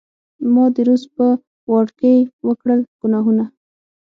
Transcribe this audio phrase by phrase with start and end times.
[0.53, 1.27] ما د روس په
[1.71, 2.13] واډکې
[2.47, 3.45] وکړل ګناهونه